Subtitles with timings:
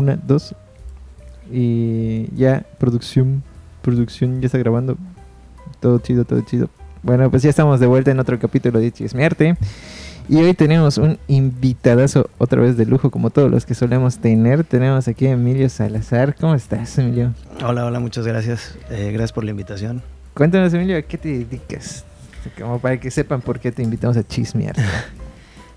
[0.00, 0.54] una, dos.
[1.52, 3.42] Y ya, producción,
[3.82, 4.96] producción ya está grabando.
[5.80, 6.68] Todo chido, todo chido.
[7.02, 9.56] Bueno, pues ya estamos de vuelta en otro capítulo de Chismearte.
[10.28, 14.62] Y hoy tenemos un invitadazo otra vez de lujo, como todos los que solemos tener.
[14.64, 16.36] Tenemos aquí a Emilio Salazar.
[16.38, 17.34] ¿Cómo estás, Emilio?
[17.64, 18.78] Hola, hola, muchas gracias.
[18.90, 20.02] Eh, gracias por la invitación.
[20.34, 22.04] Cuéntanos, Emilio, ¿a qué te dedicas?
[22.58, 24.76] Como para que sepan por qué te invitamos a chismear.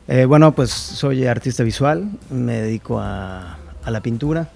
[0.05, 4.49] Eh, bueno, pues soy artista visual, me dedico a, a la pintura.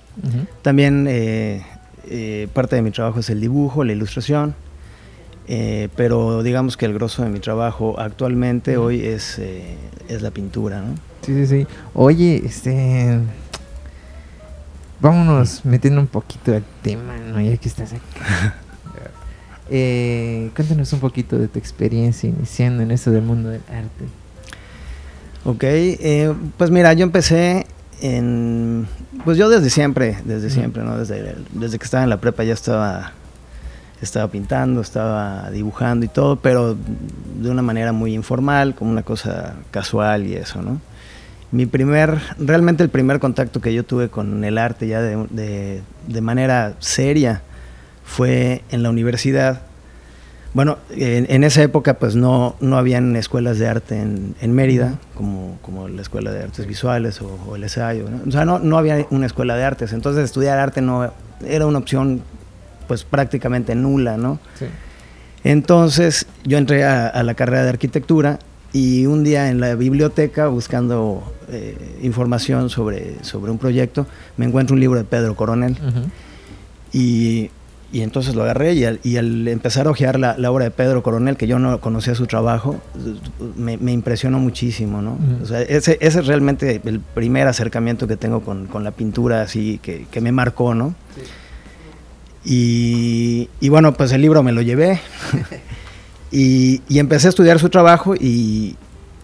[0.62, 1.64] También eh,
[2.06, 4.56] eh, parte de mi trabajo es el dibujo, la ilustración.
[5.50, 10.82] Eh, pero digamos que el grosso de mi trabajo actualmente hoy es, es la pintura,
[10.82, 10.96] ¿no?
[11.22, 11.68] Sí, sí, sí.
[11.94, 13.20] Oye, este.
[15.00, 17.40] Vámonos metiendo un poquito al tema, ¿no?
[17.40, 17.94] Ya que estás
[19.70, 24.06] eh, cuéntanos un poquito de tu experiencia iniciando en eso del mundo del arte.
[25.46, 27.68] Ok, eh, pues mira, yo empecé
[29.26, 30.98] Pues yo desde siempre, desde siempre, ¿no?
[30.98, 33.12] Desde, desde que estaba en la prepa ya estaba,
[34.02, 39.56] estaba pintando, estaba dibujando y todo, pero de una manera muy informal, como una cosa
[39.72, 40.80] casual y eso, ¿no?
[41.52, 46.22] Mi primer, realmente el primer contacto que yo tuve con el arte ya de- de
[46.22, 47.42] manera seria
[48.04, 49.62] fue en la universidad.
[50.58, 54.98] Bueno, en, en esa época pues no, no habían escuelas de arte en, en Mérida,
[55.14, 58.10] como, como la Escuela de Artes Visuales o, o el SAIO.
[58.10, 58.22] ¿no?
[58.28, 61.14] O sea, no, no había una escuela de artes, entonces estudiar arte no
[61.46, 62.24] era una opción
[62.88, 64.40] pues prácticamente nula, ¿no?
[64.58, 64.66] Sí.
[65.44, 68.40] Entonces yo entré a, a la carrera de arquitectura
[68.74, 74.08] y un día en la biblioteca buscando eh, información sobre, sobre un proyecto
[74.38, 75.78] me encuentro un libro de Pedro Coronel
[76.92, 77.52] y,
[77.92, 80.72] y entonces lo agarré y al, y al empezar a ojear la, la obra de
[80.72, 82.82] Pedro Coronel, que yo no conocía su trabajo,
[83.56, 85.14] me, me impresionó muchísimo, ¿no?
[85.14, 85.44] Ujú.
[85.44, 89.42] O sea, ese, ese es realmente el primer acercamiento que tengo con, con la pintura
[89.42, 90.96] así, que, que me marcó, ¿no?
[92.44, 95.00] Y, y bueno, pues el libro me lo llevé
[96.32, 98.76] y, y empecé a estudiar su trabajo y,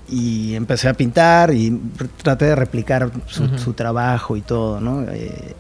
[0.10, 1.80] y empecé a pintar y
[2.22, 3.12] traté de replicar
[3.58, 5.04] su trabajo y todo, ¿no?
[5.10, 5.56] Eh,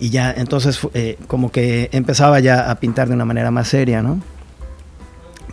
[0.00, 4.02] y ya, entonces eh, como que empezaba ya a pintar de una manera más seria,
[4.02, 4.20] ¿no?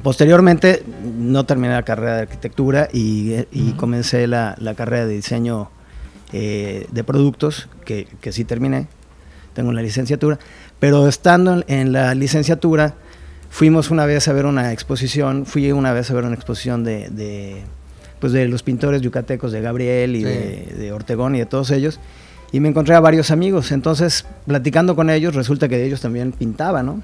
[0.02, 0.84] Posteriormente
[1.18, 3.78] no terminé la carrera de arquitectura y, eh, y Ujú.
[3.78, 5.70] comencé la, la carrera de diseño
[6.34, 8.88] eh, de productos, que, que sí terminé,
[9.54, 10.40] tengo la licenciatura,
[10.80, 12.96] pero estando en, en la licenciatura
[13.50, 17.10] fuimos una vez a ver una exposición, fui una vez a ver una exposición de,
[17.10, 17.62] de,
[18.20, 20.26] pues de los pintores yucatecos de Gabriel y Sí.
[20.26, 22.00] de, de Ortegón y de todos ellos,
[22.54, 26.86] y me encontré a varios amigos, entonces platicando con ellos resulta que ellos también pintaban,
[26.86, 27.02] ¿no?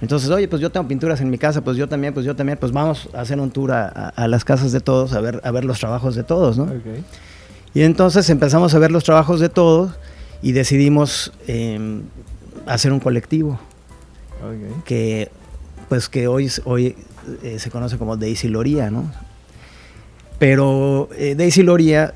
[0.00, 2.56] Entonces, oye, pues yo tengo pinturas en mi casa, pues yo también, pues yo también,
[2.58, 5.40] pues vamos a hacer un tour a, a- a las casas de todos, a ver,
[5.44, 6.64] a ver los trabajos de todos, ¿no?
[6.64, 7.02] Ok.
[7.74, 9.92] Y entonces empezamos a ver los trabajos de todos
[10.42, 12.00] y decidimos eh,
[12.66, 13.58] hacer un colectivo
[14.42, 14.84] Ok.
[14.84, 15.30] que,
[15.88, 16.94] pues que hoy, hoy
[17.42, 19.10] eh, se conoce como Daisy Loría, ¿no?
[20.38, 22.12] Pero eh, Daisy Loría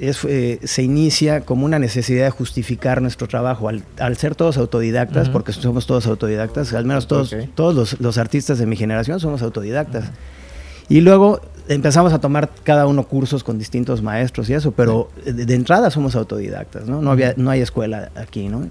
[0.00, 3.68] es, eh, se inicia como una necesidad de justificar nuestro trabajo.
[3.68, 5.32] Al, al ser todos autodidactas, Ujú.
[5.32, 7.40] porque somos todos autodidactas, al menos todos, Ok.
[7.54, 10.10] todos los, los artistas de mi generación somos autodidactas.
[10.88, 15.32] Y luego empezamos a tomar cada uno cursos con distintos maestros y eso, pero de,
[15.46, 17.00] de entrada somos autodidactas, ¿no?
[17.00, 18.68] No, había, no hay escuela aquí, ¿no?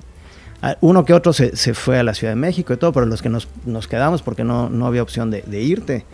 [0.62, 3.06] Ah, Uno que otro se, se fue a la Ciudad de México y todo, pero
[3.06, 6.06] los que nos, nos quedamos porque no, no había opción de, de irte,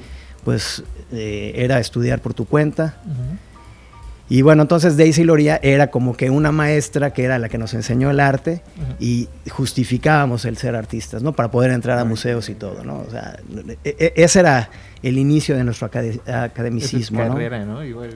[0.46, 2.98] pues eh, era estudiar por tu cuenta.
[3.06, 3.38] Ujú.
[4.30, 7.74] Y bueno, entonces Daisy Loría era como que una maestra que era la que nos
[7.74, 8.62] enseñó el arte
[9.00, 11.34] y justificábamos el ser artistas, ¿no?
[11.34, 13.00] Para poder entrar a museos y todo, ¿no?
[13.00, 13.40] O sea,
[13.84, 14.70] e- e- ese era
[15.02, 17.30] el inicio de nuestro es academicismo, ¿no?
[17.30, 17.84] carrera, ¿no?
[17.84, 18.12] Igual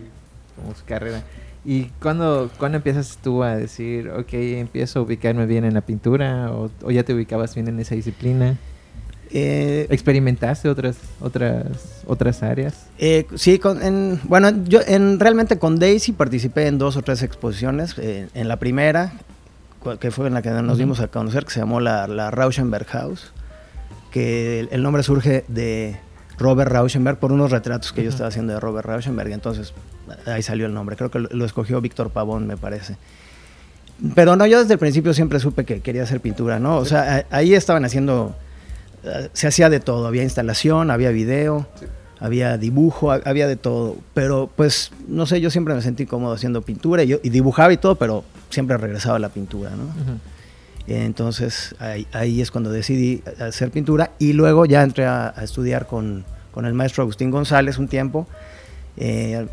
[0.55, 1.23] como su carrera.
[1.65, 6.51] ¿Y cuándo, cuándo empiezas tú a decir, ok, empiezo a ubicarme bien en la pintura?
[6.51, 8.57] ¿O, o ya te ubicabas bien en esa disciplina?
[9.35, 11.65] Eh, ¿Experimentaste otras, otras,
[12.05, 12.85] otras áreas?
[12.99, 17.23] Eh, sí, con- en- bueno, yo en, realmente con Daisy participé en dos o tres
[17.23, 17.95] exposiciones.
[17.97, 19.13] eh, en la primera,
[19.99, 22.85] que fue en la que nos dimos a conocer, que se llamó la, la Rauschenberg
[22.87, 23.31] House,
[24.11, 25.97] que el, el nombre surge de
[26.37, 29.73] Robert Rauschenberg por unos retratos que yo estaba haciendo de Robert Rauschenberg, entonces
[30.27, 30.95] ahí salió el nombre.
[30.95, 32.97] Creo que lo, lo escogió Víctor Pavón, me parece.
[34.15, 36.77] Pero no, yo desde el principio siempre supe que quería hacer pintura, ¿no?
[36.77, 38.35] O sea, ahí estaban haciendo,
[39.33, 41.67] se hacía de todo, había instalación, había video,
[42.19, 43.97] había dibujo, ha- había de todo.
[44.13, 47.73] Pero pues, no sé, yo siempre me sentí cómodo haciendo pintura y, yo, y dibujaba
[47.73, 49.83] y todo, pero siempre regresaba a la pintura, ¿no?
[49.83, 50.19] Ujú.
[50.87, 55.87] Entonces ahí, ahí es cuando decidí hacer pintura y luego ya entré a, a estudiar
[55.87, 58.27] con, con el maestro Agustín González un tiempo.
[58.97, 59.47] eh,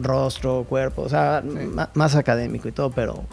[0.00, 1.66] rostro, cuerpo, o sea, Sí.
[1.74, 3.24] ma- más académico y todo, pero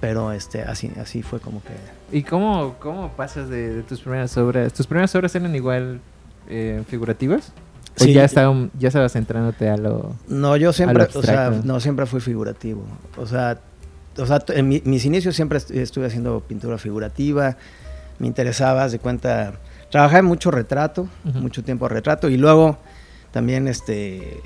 [0.00, 2.16] pero este, así, así fue como que...
[2.16, 4.72] ¿Y cómo, cómo pasas de, tus primeras obras?
[4.72, 6.00] ¿Tus primeras obras eran igual
[6.48, 7.52] eh, figurativas?
[8.00, 12.06] ¿O ya, estaba, ya estabas centrándote a lo No, yo siempre, o sea, no, siempre
[12.06, 12.82] fui figurativo.
[13.18, 13.60] O sea,
[14.16, 17.58] o sea en mis inicios siempre estuve haciendo pintura figurativa,
[18.18, 19.52] me interesaba, de cuenta,
[19.90, 22.78] trabajé mucho retrato, mucho tiempo retrato, y luego
[23.32, 24.40] también este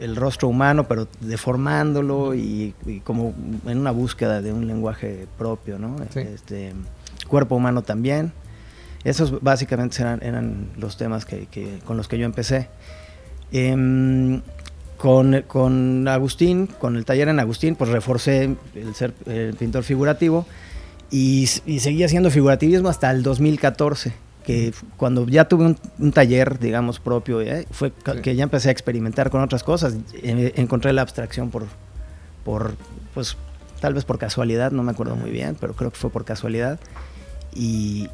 [0.00, 2.74] el, rostro humano, pero deformándolo y,
[3.04, 3.34] como
[3.66, 5.96] en una búsqueda de un lenguaje propio, ¿no?
[6.14, 6.72] Este,
[7.28, 8.32] cuerpo humano también.
[9.04, 11.46] Esos básicamente eran, eran los temas que,
[11.84, 12.68] con los que yo empecé.
[13.52, 14.42] Em,
[14.98, 20.46] con, con, Agustín, con el taller en Agustín, pues reforcé el ser el pintor figurativo
[21.10, 27.00] y, y seguí haciendo figurativismo hasta el 2014 que cuando ya tuve un, taller, digamos,
[27.00, 27.66] propio, ¿eh?
[27.72, 29.96] fue que ya empecé a experimentar con otras cosas.
[30.14, 31.64] Eh, encontré la abstracción por,
[32.44, 32.76] por,
[33.12, 33.36] pues,
[33.80, 36.78] tal vez por casualidad, no me acuerdo muy bien, pero creo que fue por casualidad.
[37.56, 38.08] Y,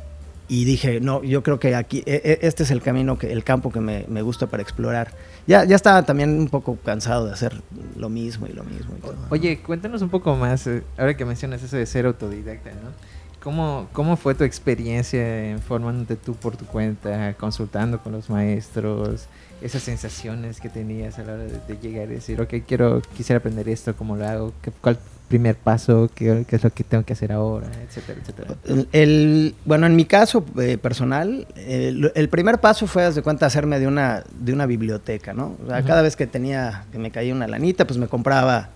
[0.49, 3.45] y dije, no, yo creo que aquí, e, e, este es el camino, que, el
[3.45, 5.13] campo que me, me, gusta para explorar.
[5.47, 7.61] Ya, ya estaba también un poco cansado de hacer
[7.95, 8.95] lo mismo y lo mismo.
[9.29, 13.22] Oye, cuéntanos un poco más, eh, ahora que mencionas eso de ser autodidacta, ¿no?
[13.43, 19.27] ¿Cómo, ¿Cómo fue tu experiencia formándote tú por tu cuenta, consultando con los maestros?
[19.61, 23.69] Esas sensaciones que tenías a la hora de, llegar y decir, ok, quiero, quisiera aprender
[23.69, 24.53] esto, ¿cómo lo hago?
[24.63, 24.99] ¿Qué, ¿Cuál
[25.29, 26.11] primer paso?
[26.15, 27.67] ¿Qué, ¿Qué, es lo que tengo que hacer ahora?
[27.83, 28.55] Etcétera, etcétera.
[28.93, 34.23] El, bueno, en mi caso eh, personal, el, primer paso fue, cuenta, hacerme de una,
[34.39, 35.57] de una biblioteca, ¿no?
[35.65, 38.71] O sea, cada vez que tenía, que me caía una lanita, pues me compraba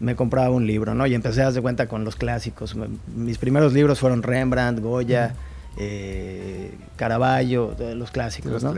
[0.00, 1.06] me compraba un libro, ¿no?
[1.06, 2.76] Y empecé a darse cuenta con los clásicos.
[3.14, 5.34] Mis primeros libros fueron Rembrandt, Goya,
[5.76, 8.74] eh, Caravaggio, los clásicos, ¿no?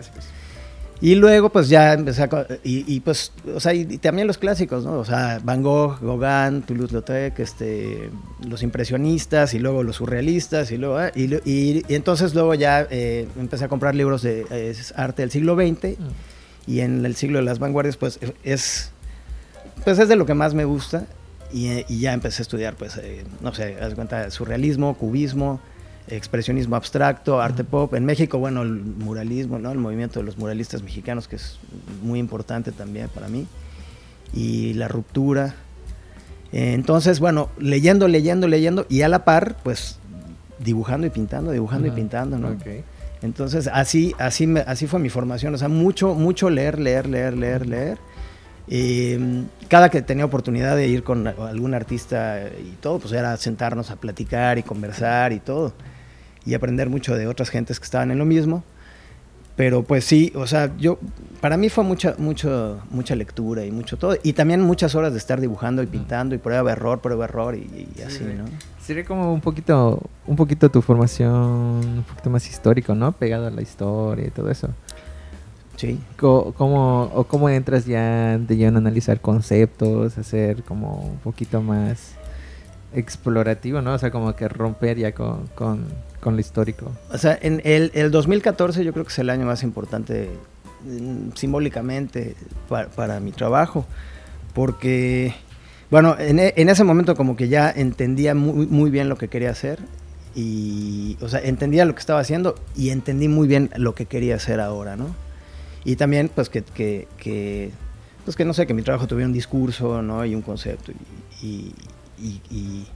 [1.02, 2.46] Y luego pues ya empecé a...
[2.62, 4.98] Y, pues, o sea, y, también los clásicos, ¿no?
[4.98, 8.10] O sea, Van Gogh, Gauguin, Toulouse-Lautrec, este,
[8.46, 11.00] los impresionistas y luego los surrealistas y luego...
[11.00, 15.96] Eh, y, entonces luego ya eh, empecé a comprar libros de arte del siglo XX
[16.66, 18.92] y en el siglo de las vanguardias pues es
[19.84, 21.06] pues es de lo que más me gusta
[21.52, 25.60] y, ya empecé a estudiar, pues, eh, no sé, haz cuenta, surrealismo, cubismo,
[26.08, 27.94] expresionismo abstracto, arte pop.
[27.94, 29.72] En México, bueno, el muralismo, ¿no?
[29.72, 31.58] El movimiento de los muralistas mexicanos, que es
[32.02, 33.46] muy importante también para mí.
[34.32, 35.54] Y la ruptura.
[36.52, 39.98] entonces, bueno, leyendo, leyendo, leyendo, y a la par, pues,
[40.58, 42.56] dibujando y pintando, dibujando y pintando, ¿no?
[43.22, 45.54] Entonces, así, así, me, así fue mi formación.
[45.54, 47.98] O sea, mucho, mucho leer, leer, leer, leer, leer
[48.72, 53.90] Em, cada que tenía oportunidad de ir con algún artista y todo, pues era sentarnos
[53.90, 55.72] a platicar y conversar y todo.
[56.46, 58.62] Y aprender mucho de otras gentes que estaban en lo mismo.
[59.56, 60.98] Pero pues sí, o sea, yo,
[61.40, 64.16] para mí fue mucha, mucho, mucha lectura y mucho todo.
[64.22, 68.02] Y también muchas horas de estar dibujando y pintando y prueba, error, prueba, error y,
[68.06, 68.44] así, ¿no?
[68.80, 73.12] Sería como un poquito, un poquito tu formación, un poquito más histórico, ¿no?
[73.12, 74.70] Pegado a la historia y todo eso.
[76.16, 82.14] ¿Cómo, o ¿Cómo entras ya de lleno a analizar conceptos, hacer como un poquito más
[82.94, 83.94] explorativo, ¿no?
[83.94, 85.86] O sea, como que romper ya con, con,
[86.24, 86.90] lo histórico.
[87.12, 90.28] O sea, en el, el, 2014 yo creo que es el año más importante
[90.84, 92.34] mm, simbólicamente
[92.68, 93.86] para, mi trabajo,
[94.54, 95.34] porque,
[95.90, 99.50] bueno, en, en, ese momento como que ya entendía muy, muy bien lo que quería
[99.50, 99.78] hacer
[100.34, 104.36] y, o sea, entendía lo que estaba haciendo y entendí muy bien lo que quería
[104.36, 105.14] hacer ahora, ¿no?
[105.84, 107.70] Y también, pues, que, que, que,
[108.24, 110.24] pues, que no sé, que mi trabajo tuviera un discurso, ¿no?
[110.24, 110.92] Y un concepto.
[111.42, 111.74] Y,
[112.18, 112.86] y,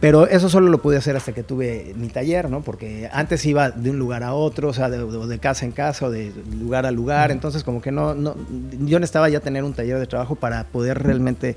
[0.00, 2.62] pero eso solo lo pude hacer hasta que tuve mi taller, ¿no?
[2.62, 6.06] Porque antes iba de un lugar a otro, o sea, de, de casa en casa,
[6.06, 7.30] o de lugar a lugar.
[7.30, 8.34] Entonces, como que no, no,
[8.80, 11.56] yo necesitaba ya tener un taller de trabajo para poder realmente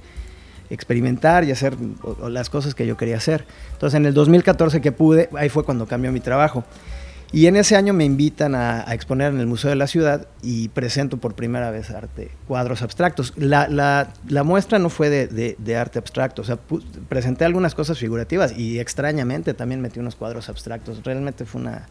[0.69, 1.75] experimentar y hacer
[2.29, 3.45] las cosas que yo quería hacer.
[3.73, 6.63] Entonces, en el 2014 que pude, ahí fue cuando cambió mi trabajo.
[7.31, 10.69] Y en ese año me invitan a, exponer en el Museo de la Ciudad y
[10.69, 13.33] presento por primera vez arte, cuadros abstractos.
[13.35, 16.57] La, la, la muestra no fue de, de, arte abstracto, o sea,
[17.09, 21.03] presenté algunas cosas figurativas y extrañamente también metí unos cuadros abstractos.
[21.03, 21.87] Realmente fue una,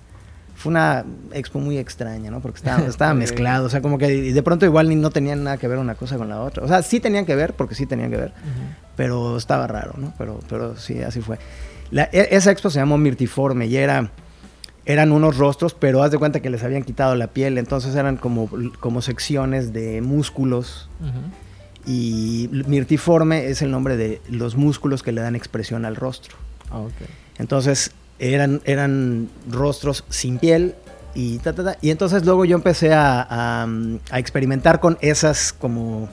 [0.54, 2.40] fue una expo muy extraña, ¿no?
[2.40, 5.68] Porque estaba, estaba mezclado, o sea, como que de pronto igual no tenían nada que
[5.68, 6.64] ver una cosa con la otra.
[6.64, 8.32] O sea, sí tenían que ver, porque sí tenían que ver,
[8.96, 10.14] pero estaba raro, ¿no?
[10.16, 11.38] Pero, pero sí, así fue.
[11.90, 14.10] La, e, esa expo se llamó Mirtiforme y era
[14.86, 18.16] eran unos rostros, pero haz de cuenta que les habían quitado la piel, entonces eran
[18.16, 18.50] como,
[18.80, 20.88] como secciones de músculos.
[21.86, 26.36] Y mirtiforme es el nombre de los músculos que le dan expresión al rostro.
[26.70, 26.84] Ah,
[27.38, 30.74] entonces eran, eran rostros sin piel
[31.14, 31.40] y
[31.80, 33.26] Y entonces luego yo empecé a,
[34.10, 36.08] a, experimentar con esas como,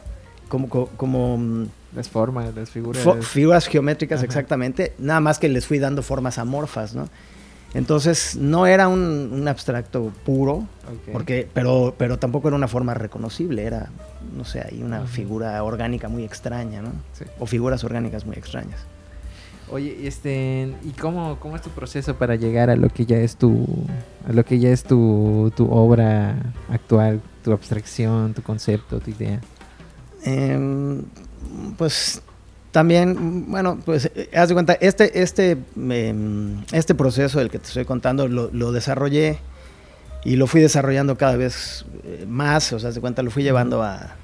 [0.47, 3.03] como, como, Las formas, las figuras.
[3.25, 4.93] figuras geométricas, exactamente.
[4.99, 7.09] Nada más que les fui dando formas amorfas, ¿no?
[7.73, 10.67] Entonces no era un, abstracto puro,
[11.13, 13.89] porque, pero, pero tampoco era una forma reconocible, era,
[14.35, 16.91] no sé, hay una figura orgánica muy extraña, ¿no?
[17.39, 18.85] O figuras orgánicas muy extrañas.
[19.69, 23.37] Oye, este, ¿y cómo, cómo es tu proceso para llegar a lo que ya es
[23.37, 23.65] tu,
[24.27, 26.35] a lo que ya es tu, tu obra
[26.69, 29.39] actual, tu abstracción, tu concepto, tu idea?
[30.23, 31.03] Em,
[31.77, 32.21] pues
[32.71, 37.67] también, bueno, pues eh, haz de cuenta, este, este, em, este proceso del que te
[37.67, 39.39] estoy contando lo, desarrollé
[40.23, 43.43] y lo fui desarrollando cada vez eh, más, o sea, haz de cuenta, lo fui
[43.43, 44.15] llevando a,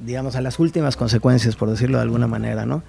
[0.00, 2.82] digamos, a las últimas consecuencias, por decirlo de alguna manera, ¿no?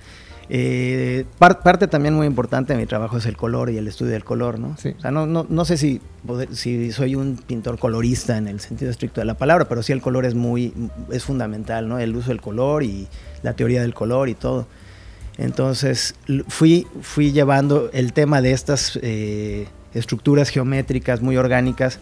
[0.51, 4.24] Eh, parte también muy importante de mi trabajo es el color y el estudio del
[4.24, 4.70] color, ¿no?
[4.70, 6.01] O sea, no, no, no sé si,
[6.51, 10.01] si soy un pintor colorista en el sentido estricto de la palabra, pero sí el
[10.01, 10.74] color es muy,
[11.12, 12.00] es fundamental, ¿no?
[12.00, 13.08] El uso del color y
[13.44, 14.65] la teoría del color y todo.
[15.38, 16.15] Entonces
[16.48, 22.00] fui, fui llevando el tema de estas eh, estructuras geométricas muy orgánicas,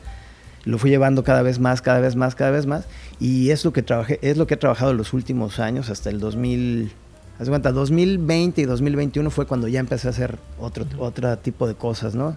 [0.63, 2.85] lo fui llevando cada vez más, cada vez más, cada vez más,
[3.19, 6.19] y es lo que, trabajé, es lo que he trabajado los últimos años, hasta el
[6.19, 6.93] 2000
[7.39, 11.75] Haz cuenta, 2020 y 2021 fue cuando ya empecé a hacer otro, otro tipo de
[11.75, 12.35] cosas, ¿no?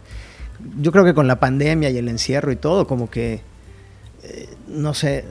[0.78, 3.40] Yo creo que con la pandemia y el encierro y todo, como que,
[4.23, 5.25] eh, no sé,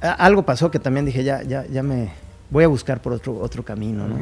[0.00, 2.10] algo pasó que también dije, ya, ya, ya me
[2.50, 4.18] voy a buscar por otro, otro camino, ¿no?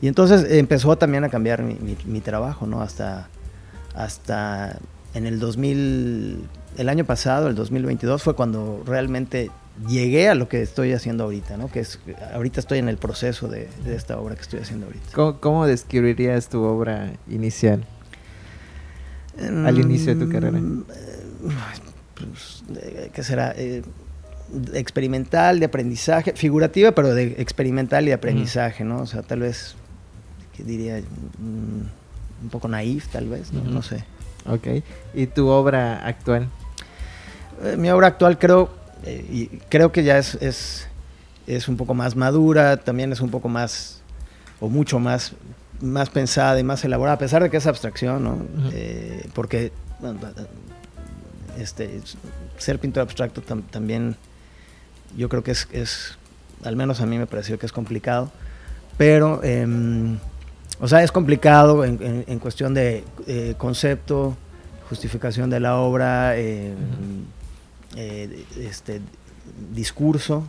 [0.00, 1.76] Y entonces empezó también a cambiar mi,
[2.06, 2.80] mi, trabajo, ¿no?
[2.80, 3.28] Hasta,
[3.94, 4.78] hasta
[5.12, 9.50] en el 2000, el año pasado, el 2022, fue cuando realmente
[9.88, 11.70] llegué a lo que estoy haciendo ahorita, ¿no?
[11.70, 11.98] Que es,
[12.34, 15.38] ahorita estoy en el proceso de, esta obra que estoy haciendo ahorita.
[15.40, 17.84] ¿Cómo, describirías tu obra inicial?
[19.38, 20.58] al inicio de tu carrera.
[20.58, 20.84] Mm,
[22.14, 22.62] pues,
[23.12, 23.54] ¿Qué será?
[23.56, 23.82] Eh,
[24.74, 29.00] experimental, de aprendizaje, figurativa, pero de experimental y de aprendizaje, ¿no?
[29.00, 29.76] O sea, tal vez,
[30.56, 30.98] ¿qué diría?
[31.38, 33.62] Mm, un poco naif, tal vez, ¿no?
[33.62, 34.04] no sé.
[34.46, 34.82] Ok.
[35.14, 36.48] ¿Y tu obra actual?
[37.62, 40.88] Eh, mi obra actual creo eh, y creo que ya es, es,
[41.46, 44.02] es, un poco más madura, también es un poco más,
[44.60, 45.32] o mucho más,
[45.80, 48.38] más pensada y más elaborada, a pesar de que es abstracción, ¿no?
[48.72, 49.72] Eh, porque
[51.58, 52.00] este,
[52.58, 54.16] ser pintor abstracto también
[55.16, 56.18] yo creo que es, es,
[56.64, 58.30] al menos a mí me pareció que es complicado,
[58.96, 60.18] pero, em,
[60.80, 64.36] o sea, es complicado en, en, cuestión de eh, concepto,
[64.88, 66.74] justificación de la obra, eh,
[67.96, 69.00] eh, este,
[69.74, 70.44] discurso,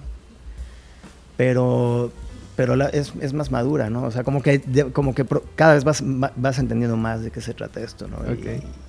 [1.38, 2.12] pero,
[2.56, 4.04] pero es, es, más madura, ¿no?
[4.04, 4.62] O sea, como que,
[4.94, 8.18] como que cada vez vas, vas entendiendo más de qué se trata esto, ¿no?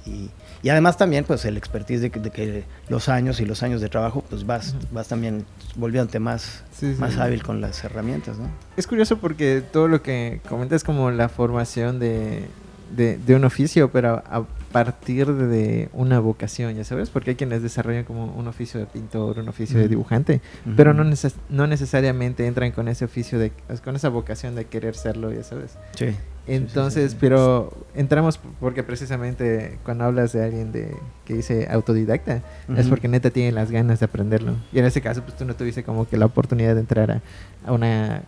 [0.05, 0.31] Y,
[0.63, 3.81] y, además también, pues, el expertise de que, de que, los años y los años
[3.81, 6.63] de trabajo, pues vas, vas también volviéndote más,
[6.99, 8.49] más hábil con las herramientas, ¿no?
[8.77, 12.49] Es curioso porque todo lo que comentas es como la formación de,
[12.95, 17.63] de, de un oficio, pero a, partir de una vocación, ya sabes, porque hay quienes
[17.63, 20.41] desarrollan como un oficio de pintor, un oficio de dibujante,
[20.77, 21.05] pero no,
[21.51, 23.53] no necesariamente entran con ese oficio, de,
[23.85, 25.77] con esa vocación de querer serlo, ya sabes.
[25.97, 26.17] Sí.
[26.47, 32.43] Entonces, pero entramos porque precisamente cuando hablas de alguien de que dice autodidacta,
[32.77, 34.57] es porque neta tiene las ganas de aprenderlo.
[34.73, 37.23] Y en ese caso, pues tú no tuviste como que la oportunidad de entrar a,
[37.65, 38.23] a una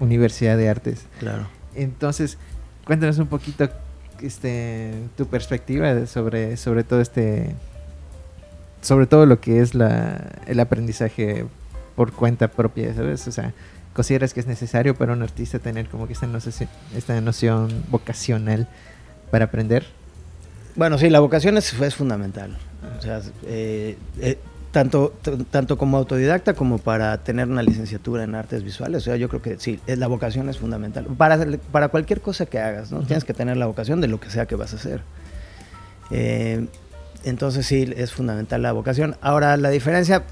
[0.00, 1.06] universidad de artes.
[1.20, 1.46] Claro.
[1.74, 2.36] Entonces,
[2.84, 3.70] cuéntanos un poquito
[4.20, 7.54] este, tu perspectiva sobre, sobre todo este,
[8.80, 11.46] sobre todo lo que es la, el aprendizaje
[11.96, 13.26] por cuenta propia, ¿sabes?
[13.28, 13.52] O sea,
[13.94, 18.68] consideras que es necesario para un artista tener como que esta noción, esta noción vocacional
[19.30, 19.86] para aprender?
[20.74, 22.56] Bueno, sí, la vocación es, es fundamental.
[22.98, 24.38] O sea, eh, eh,
[24.72, 25.12] tanto,
[25.50, 29.02] tanto como autodidacta como para tener una licenciatura en artes visuales.
[29.02, 31.04] O sea, yo creo que sí, la vocación es fundamental.
[31.16, 31.38] Para,
[31.70, 33.00] para cualquier cosa que hagas, ¿no?
[33.02, 35.02] Tienes que tener la vocación de lo que sea que vas a hacer.
[36.10, 36.66] Eh,
[37.24, 39.16] entonces sí, es fundamental la vocación.
[39.20, 40.24] Ahora, la diferencia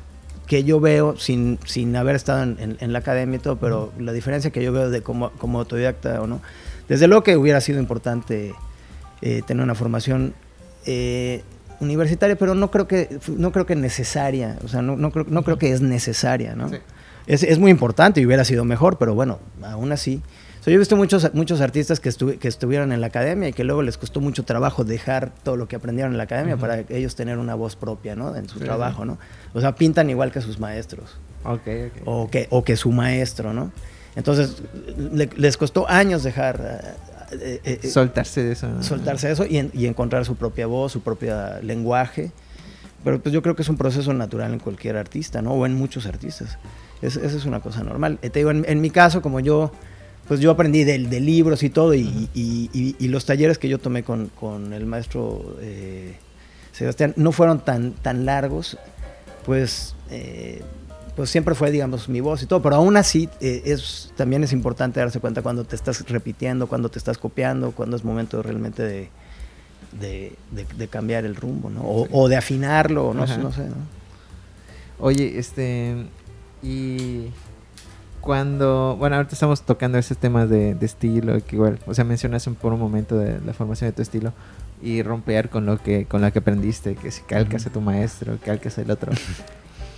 [0.47, 4.51] que yo veo, sin, sin haber estado en, la academia y todo, pero la diferencia
[4.51, 6.41] que yo veo de como, como autodidacta o no,
[6.89, 8.53] desde luego que hubiera sido importante
[9.23, 10.35] eh, tener una formación
[10.87, 11.45] eh,
[11.81, 15.43] universitaria, pero no creo que, no creo que necesaria, o sea, no, no, creo, no
[15.43, 16.71] creo que es necesaria, ¿no?
[17.27, 20.23] Es, es, muy importante y hubiera sido mejor, pero bueno, aún así.
[20.65, 23.65] yo he visto muchos, muchos artistas que, estuve que estuvieron en la academia y que
[23.65, 27.15] luego les costó mucho trabajo dejar todo lo que aprendieron en la academia para ellos
[27.15, 28.35] tener una voz propia, ¿no?
[28.37, 29.19] En su trabajo, ¿no?
[29.55, 31.19] O sea, pintan igual que sus maestros.
[31.45, 33.73] Okay, O, que, o que su maestro, ¿no?
[34.17, 34.63] Entonces,
[35.37, 36.97] les costó años dejar
[37.33, 38.83] eh, eh, soltarse de eso.
[38.83, 42.33] Soltarse de eso y, encontrar su propia voz, su propio lenguaje.
[43.05, 45.53] pero pues yo creo que es un proceso natural en cualquier artista, ¿no?
[45.53, 46.59] O en muchos artistas.
[47.03, 48.19] esa es una cosa normal.
[48.23, 49.73] Eh, te digo, en, mi caso, como yo,
[50.29, 54.73] pues yo aprendí de, libros y todo, y, los talleres que yo tomé con, con
[54.73, 56.17] el maestro eh,
[56.73, 58.79] Sebastián no fueron tan, tan largos,
[59.45, 59.95] pues...
[61.21, 64.53] Eh, pues siempre fue, digamos, mi voz y todo, pero aún así es, también es
[64.53, 68.83] importante darse cuenta cuando te estás repitiendo, cuando te estás copiando, cuando es momento realmente
[68.83, 69.11] de,
[69.99, 71.83] de, cambiar el rumbo, ¿no?
[71.85, 73.77] O, de afinarlo, no, no sé, ¿no?
[74.99, 76.07] Oye, este,
[76.63, 77.27] y
[78.23, 82.73] cuando, bueno, ahorita estamos tocando ese tema de, estilo, que igual, o sea, mencionas por
[82.73, 84.33] un momento de la formación de tu estilo
[84.83, 88.39] y romper con lo que, con lo que aprendiste, que si calcas a tu maestro,
[88.43, 89.13] calcas al otro.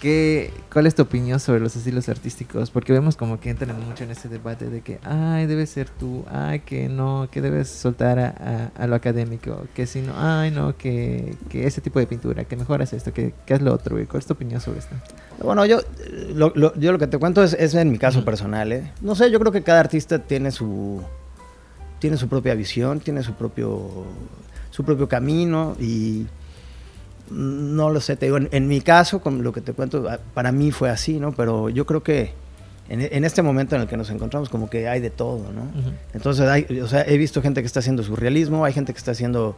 [0.03, 2.73] ¿Qué, ¿Cuál es tu opinión sobre los estilos artísticos?
[2.73, 6.25] Porque vemos como que entran mucho en ese debate de que, ay, debes ser tú,
[6.29, 11.37] ay, que no, que debes soltar a, lo académico, que si no, ay, no, que,
[11.49, 13.97] que ese tipo de pintura, que mejoras esto, que, que es lo otro.
[14.09, 14.97] ¿Cuál es tu opinión sobre esto?
[15.41, 15.79] Bueno, yo
[16.35, 18.73] lo, yo lo que te cuento es, es en mi caso personal.
[18.73, 18.91] ¿eh?
[19.03, 21.01] No sé, yo creo que cada artista tiene su,
[22.01, 24.05] tiene su propia visión, tiene su propio,
[24.73, 26.27] su propio camino y
[27.33, 30.53] no lo sé, te digo, en, mi caso, con lo que te cuento, ah, para
[30.53, 31.33] mí fue así, ¿no?
[31.33, 32.33] Pero yo creo que
[32.89, 35.63] en, este momento en el que nos encontramos, como que hay de todo, ¿no?
[36.13, 39.13] Entonces, hay, o sea, he visto gente que está haciendo surrealismo, hay gente que está
[39.13, 39.57] haciendo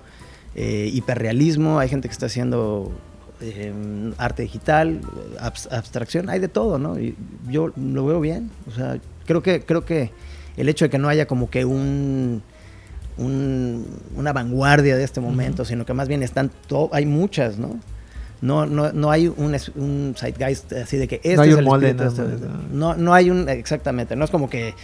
[0.54, 2.92] eh, hiperrealismo, hay gente que está haciendo
[3.40, 5.00] em, arte digital,
[5.40, 6.98] abstracción, hay de todo, ¿no?
[7.00, 7.16] Y
[7.48, 10.12] yo lo veo bien, o sea, creo que, creo que
[10.56, 12.42] el hecho de que no haya como que un
[13.16, 16.50] una vanguardia de este momento, sino que más bien están,
[16.92, 17.78] hay muchas, ¿no?
[18.40, 21.64] No, no, no hay un, un zeitgeist así de que este no hay es un
[21.64, 22.22] molde, este,
[22.72, 24.74] no, no hay un, exactamente, no es como que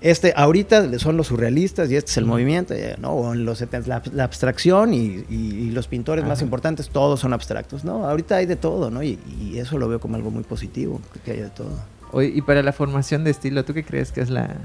[0.00, 3.12] este, ahorita son los surrealistas y este es el movimiento, ¿no?
[3.12, 8.06] O en los la, la abstracción y, los pintores más importantes, todos son abstractos, ¿no?
[8.06, 9.02] Ahorita hay de todo, ¿no?
[9.02, 11.70] Y, y, eso lo veo como algo muy positivo, que haya de todo.
[12.12, 14.56] Oye, y para la formación de estilo, ¿tú qué crees que es la,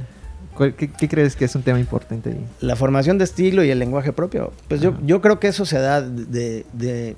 [0.60, 2.46] ¿Qué, crees que es un tema importante ahí?
[2.60, 4.52] La formación de estilo y el lenguaje propio.
[4.68, 7.16] Pues yo, yo creo que eso se da de,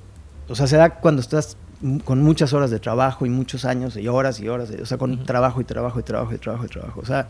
[0.48, 1.58] O sea, se da cuando estás
[2.06, 5.26] con muchas horas de trabajo y muchos años y horas y horas, o sea, con
[5.26, 7.00] trabajo y trabajo y trabajo y trabajo y trabajo.
[7.02, 7.28] O sea,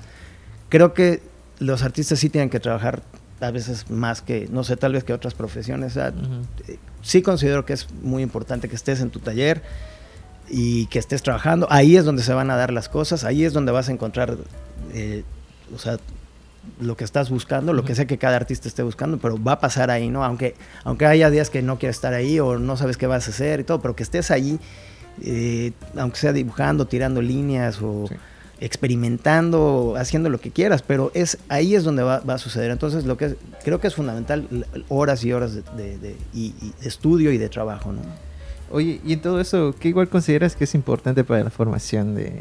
[0.68, 1.22] creo que
[1.60, 3.02] los artistas sí tienen que trabajar
[3.40, 5.92] a veces más que, no sé, tal vez que otras profesiones.
[5.92, 6.14] O sea,
[6.68, 9.62] eh, sí considero que es muy importante que estés en tu taller
[10.50, 11.68] y que estés trabajando.
[11.70, 14.38] Ahí es donde se van a dar las cosas, ahí es donde vas a encontrar
[14.94, 15.24] eh,
[15.74, 15.98] o sea,
[16.80, 19.60] lo que estás buscando, lo que sea que cada artista esté buscando, pero va a
[19.60, 20.24] pasar ahí, ¿no?
[20.24, 23.32] Aunque, aunque haya días que no quieras estar ahí o no sabes qué vas a
[23.32, 24.60] hacer y todo, pero que estés ahí,
[25.24, 28.08] eh, aunque sea dibujando, tirando líneas o
[28.60, 32.70] experimentando, haciendo lo que quieras, pero es ahí es donde va, a suceder.
[32.70, 34.48] Entonces, lo que creo que es fundamental,
[34.88, 36.16] horas y horas de,
[36.84, 38.02] estudio y de trabajo, ¿no?
[38.70, 42.40] Oye, y en todo eso, ¿qué igual consideras que es importante para la formación de,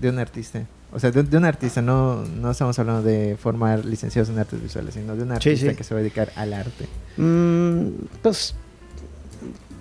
[0.00, 0.66] de un artista?
[0.92, 4.94] O sea, de, un artista, no, no estamos hablando de formar licenciados en artes visuales,
[4.94, 6.88] sino de un artista que se va a dedicar al arte.
[7.16, 7.90] Mm,
[8.22, 8.54] pues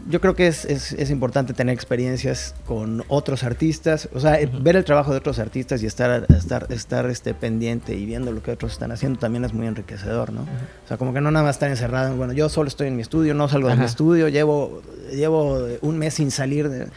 [0.09, 4.83] yo creo que es, es, importante tener experiencias con otros artistas, o sea, ver el
[4.83, 8.71] trabajo de otros artistas y estar, estar, estar este, pendiente y viendo lo que otros
[8.71, 10.41] están haciendo también es muy enriquecedor, ¿no?
[10.41, 13.03] O sea, como que no nada más estar encerrado, bueno, yo solo estoy en mi
[13.03, 16.87] estudio, no salgo de mi estudio, llevo, llevo un mes sin salir de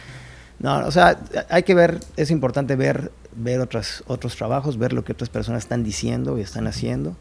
[0.62, 1.18] no, o sea,
[1.50, 5.64] hay que ver, es importante ver, ver otras, otros trabajos, ver lo que otras personas
[5.64, 7.16] están diciendo y están haciendo.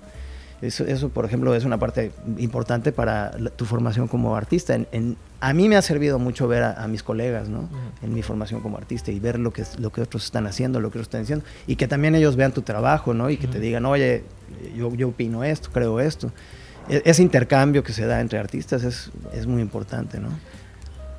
[0.61, 4.75] Eso, eso por ejemplo, es una parte importante para tu formación como artista.
[4.75, 7.67] En, a mí me ha servido mucho ver a, mis colegas, ¿no?
[8.03, 10.91] En mi formación como artista y ver lo que, lo que otros están haciendo, lo
[10.91, 11.43] que otros están diciendo.
[11.65, 13.31] Y que también ellos vean tu trabajo, ¿no?
[13.31, 14.23] Y que te digan, oye,
[14.75, 16.31] yo, yo opino esto, creo esto.
[16.87, 20.29] E, ese intercambio que se da entre artistas es, es muy importante, ¿no?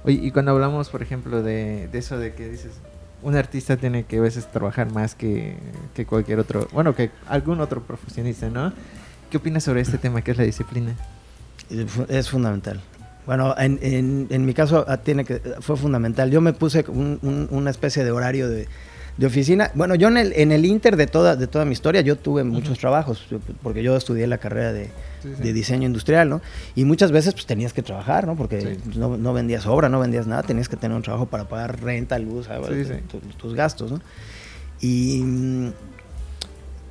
[0.05, 2.73] Oye, y cuando hablamos, por ejemplo, de, eso de que dices,
[3.23, 5.57] un artista tiene que a veces trabajar más que,
[6.09, 8.73] cualquier otro, bueno, que algún otro profesionista, ¿no?
[9.31, 10.95] ¿Qué opinas sobre este tema que es la disciplina?
[12.09, 12.81] Es fundamental.
[13.25, 16.31] Bueno, en, en, mi caso ah, tiene que, fue fundamental.
[16.31, 18.67] Yo me puse una especie de horario de,
[19.17, 19.71] de oficina.
[19.75, 22.45] Bueno, yo en el, en el Inter de toda, de toda mi historia, yo tuve
[22.45, 23.27] muchos trabajos,
[23.63, 24.91] porque yo estudié la carrera de,
[25.53, 26.41] diseño industrial, ¿no?
[26.75, 28.37] Y muchas veces pues tenías que trabajar, ¿no?
[28.37, 31.81] Porque no, no, vendías obra, no vendías nada, tenías que tener un trabajo para pagar
[31.83, 32.49] renta, luz,
[33.37, 34.01] tus gastos, ¿no?
[34.81, 35.71] Y...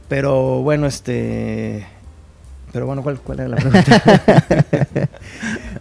[0.08, 1.88] Pero bueno, este...
[2.74, 5.10] Pero bueno, ¿cuál, cuál era la pregunta?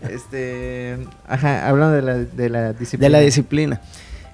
[0.11, 0.98] este,
[1.29, 3.07] ajá, hablando de la, de la disciplina.
[3.07, 3.81] De la disciplina.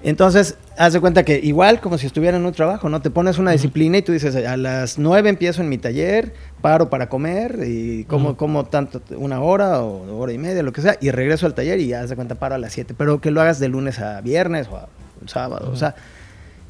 [0.07, 3.01] Entonces, haz de cuenta que igual como si estuviera en un trabajo, ¿no?
[3.01, 6.89] Te pones una disciplina y tú dices, a las nueve empiezo en mi taller, paro
[6.89, 10.95] para comer y como, como tanto, una hora o hora y media, lo que sea,
[11.01, 13.41] y regreso al taller y haz de cuenta paro a las siete, pero que lo
[13.41, 14.87] hagas de lunes a viernes o a
[15.25, 15.93] sábado, o sea,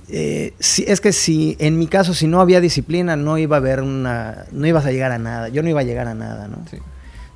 [0.10, 3.60] eh, si, es que si, en mi caso, si no había disciplina, no iba a
[3.60, 6.47] haber una, no ibas a llegar a nada, yo no iba a llegar a nada,
[6.47, 6.65] ¿no?
[6.71, 6.78] Sí.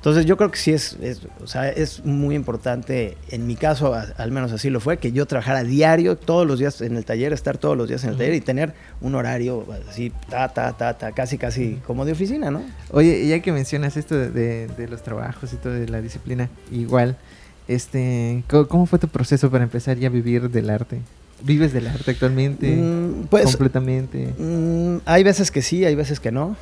[0.02, 0.96] Entonces yo creo que sí es,
[1.40, 5.26] o sea, es muy importante, en mi caso al menos así lo fue, que yo
[5.26, 8.34] trabajara diario, todos los días en el taller, estar todos los días en el taller
[8.34, 12.62] y tener un horario así, ta, ta, ta, ta, casi, casi como de oficina, ¿no?
[12.90, 17.16] Oye, ya que mencionas esto de, los trabajos y todo de la disciplina, igual,
[17.68, 21.00] este, ¿cómo, fue tu proceso para empezar ya a vivir del arte?
[21.44, 22.74] ¿Vives del arte actualmente?
[22.74, 24.34] Mm, pues, completamente.
[24.36, 26.56] Mm, hay veces que sí, hay veces que no.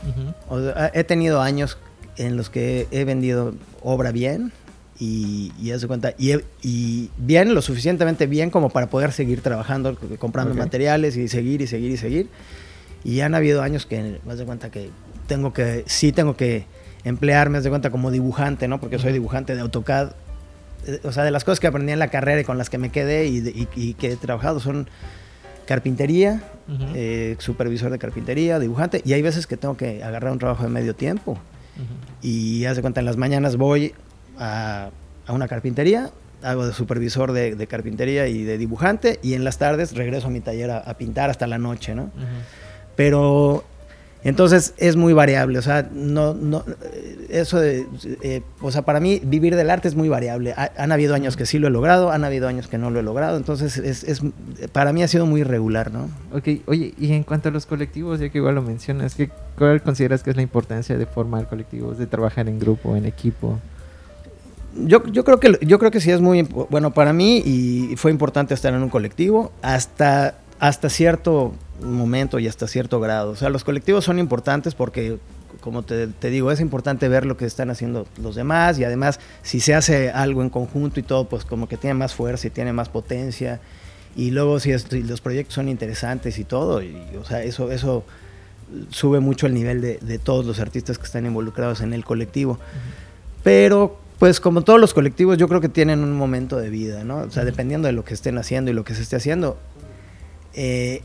[0.92, 1.78] he tenido años
[2.20, 4.52] en los que he vendido obra bien
[4.98, 9.96] y, y de cuenta, y, y, bien, lo suficientemente bien como para poder seguir trabajando,
[10.18, 12.28] comprando materiales y seguir y seguir y seguir.
[13.02, 14.90] Y han habido años que, me de cuenta que
[15.26, 16.66] tengo que, sí tengo que
[17.04, 18.78] emplearme, de cuenta, como dibujante, ¿no?
[18.78, 20.12] Porque soy dibujante de AutoCAD.
[20.86, 22.76] Eh, o sea, de las cosas que aprendí en la carrera y con las que
[22.76, 24.86] me quedé y, y, que he trabajado son
[25.66, 26.42] carpintería,
[26.94, 30.68] eh, supervisor de carpintería, dibujante, y hay veces que tengo que agarrar un trabajo de
[30.68, 31.38] medio tiempo.
[32.22, 33.94] Y hace cuenta, en las mañanas voy
[34.38, 34.90] a,
[35.28, 36.10] una carpintería,
[36.42, 40.40] hago de supervisor de, carpintería y de dibujante, y en las tardes regreso a mi
[40.40, 42.10] taller a, pintar hasta la noche, ¿no?
[42.96, 43.64] Pero
[44.22, 46.62] entonces es muy variable, o sea, no, no,
[47.30, 47.86] eso de,
[48.22, 50.54] eh, o sea, para mí vivir del arte es muy variable.
[50.54, 53.02] han habido años que sí lo he logrado, han habido años que no lo he
[53.02, 54.20] logrado, entonces es, es,
[54.72, 56.08] para mí ha sido muy irregular, ¿no?
[56.32, 59.82] Ok, oye, y en cuanto a los colectivos, ya que igual lo mencionas, ¿qué, ¿cuál
[59.82, 63.58] consideras que es la importancia de formar colectivos, de trabajar en grupo, en equipo?
[64.76, 68.10] Yo, yo, creo que, yo creo que sí es muy, bueno, para mí y fue
[68.10, 73.30] importante estar en un colectivo hasta, hasta cierto momento y hasta cierto grado.
[73.30, 75.18] O sea, los colectivos son importantes porque,
[75.60, 79.60] como te, digo, es importante ver lo que están haciendo los demás y además si
[79.60, 82.72] se hace algo en conjunto y todo, pues como que tiene más fuerza y tiene
[82.72, 83.60] más potencia.
[84.16, 88.04] Y luego si, los proyectos son interesantes y todo, y, o sea, eso, eso
[88.90, 92.58] sube mucho el nivel de, todos los artistas que están involucrados en el colectivo.
[93.42, 97.20] Pero pues como todos los colectivos, yo creo que tienen un momento de vida, ¿no?
[97.20, 99.56] O sea, dependiendo de lo que estén haciendo y lo que se esté haciendo.
[100.52, 101.02] Eh,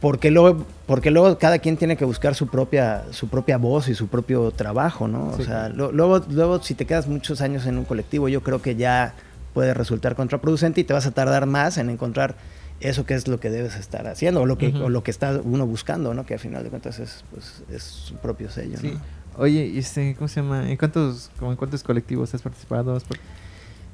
[0.00, 3.94] porque luego, porque luego cada quien tiene que buscar su propia, su propia voz y
[3.94, 5.28] su propio trabajo, ¿no?
[5.28, 8.76] o sea, luego, luego si te quedas muchos años en un colectivo, yo creo que
[8.76, 9.14] ya
[9.54, 12.36] puede resultar contraproducente y te vas a tardar más en encontrar
[12.80, 15.40] eso que es lo que debes estar haciendo o lo que, o lo que está
[15.42, 16.26] uno buscando, ¿no?
[16.26, 19.00] Que al final de cuentas es, pues, es su propio sello, ¿no?
[19.38, 20.70] Oye, este, ¿cómo se llama?
[20.70, 22.98] ¿En cuántos, como en cuántos colectivos has participado?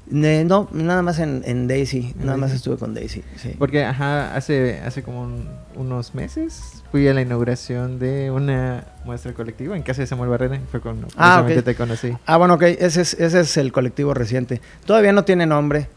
[0.09, 3.55] No, nada más en, Daisy, nada más estuve con Daisy, sí.
[3.57, 5.27] Porque, ajá, hace, hace como
[5.75, 10.59] unos meses fui a la inauguración de una muestra colectiva en casa de Samuel Barrera,
[10.69, 12.13] fue con ah, te conocí.
[12.27, 14.61] Ah, bueno, ok, ese es, ese es el colectivo reciente.
[14.85, 15.87] Todavía no tiene nombre.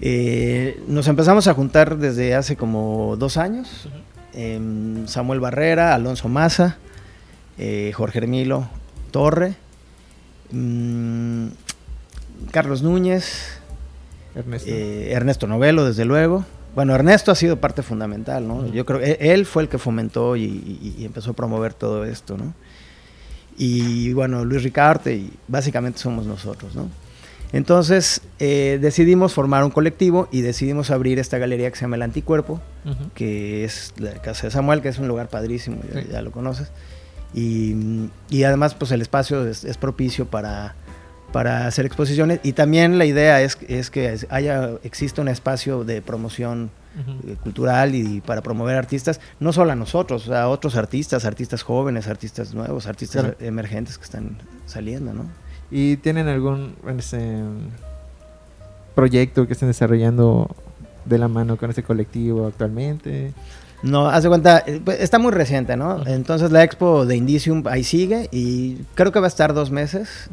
[0.00, 3.88] Eh, nos empezamos a juntar desde hace como dos años.
[4.34, 6.76] Em, Samuel Barrera, Alonso Maza,
[7.56, 8.66] eh, Jorge Hermilo
[9.12, 9.54] Torre.
[10.50, 11.46] Mm,
[12.50, 13.58] Carlos Núñez,
[14.34, 14.70] Ernesto.
[14.70, 16.44] Eh, Ernesto Novelo, desde luego.
[16.74, 18.66] Bueno, Ernesto ha sido parte fundamental, ¿no?
[18.72, 22.54] Yo creo que él fue el que fomentó y, empezó a promover todo esto, ¿no?
[23.58, 26.88] Y bueno, Luis Ricarte y básicamente somos nosotros, ¿no?
[27.52, 32.02] Entonces eh, decidimos formar un colectivo y decidimos abrir esta galería que se llama El
[32.02, 32.62] Anticuerpo,
[33.14, 36.72] que es la casa de Samuel, que es un lugar padrísimo, ya, lo conoces.
[37.34, 40.74] Y, además, pues el espacio es propicio para
[41.32, 46.02] para hacer exposiciones y también la idea es, es que haya exista un espacio de
[46.02, 46.70] promoción
[47.26, 52.06] eh, cultural y para promover artistas, no solo a nosotros, a otros artistas, artistas jóvenes,
[52.06, 55.24] artistas nuevos, artistas emergentes que están saliendo, ¿no?
[55.70, 56.74] ¿Y tienen algún
[58.94, 60.54] proyecto que estén desarrollando
[61.06, 63.32] de la mano con este colectivo actualmente?
[63.82, 66.06] No, hace cuenta, eh, pues, está muy reciente, ¿no?
[66.06, 70.28] Entonces la expo de Indicium ahí sigue y creo que va a estar dos meses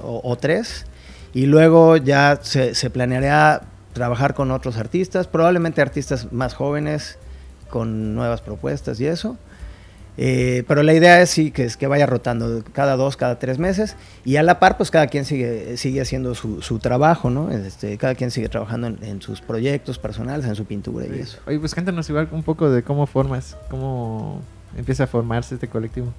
[0.00, 0.86] o, tres.
[1.34, 7.18] Y luego ya se, se planearía trabajar con otros artistas, probablemente artistas más jóvenes,
[7.68, 9.36] con nuevas propuestas y eso.
[10.18, 13.58] Eh, pero la idea es sí que, es que vaya rotando cada dos, cada tres
[13.58, 17.50] meses y a la par pues cada quien sigue, sigue haciendo su, su trabajo, ¿no?
[17.50, 21.38] Este, cada quien sigue trabajando en, sus proyectos personales, en su pintura y eso.
[21.46, 24.40] Oye, pues cuéntanos igual un poco de cómo formas, cómo
[24.76, 26.12] empieza a formarse este colectivo.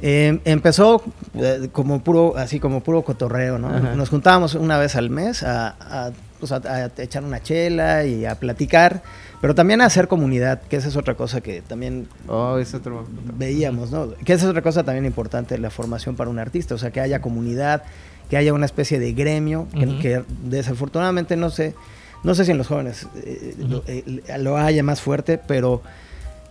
[0.00, 1.02] Eh, empezó
[1.34, 3.68] eh, como puro, así como puro cotorreo, ¿no?
[3.68, 3.94] Ajá.
[3.94, 8.24] Nos juntábamos una vez al mes a, a, pues, a- a echar una chela y
[8.24, 9.02] a platicar,
[9.40, 13.06] pero también a hacer comunidad, que esa es otra cosa que también Oh, es otro.
[13.36, 14.10] veíamos, ¿no?
[14.24, 17.00] Que esa es otra cosa también importante, la formación para un artista, o sea, que
[17.00, 17.82] haya comunidad,
[18.30, 19.66] que haya una especie de gremio,
[20.00, 21.74] que, desafortunadamente no sé,
[22.22, 25.82] no sé si en los jóvenes eh, lo, eh, lo haya más fuerte, pero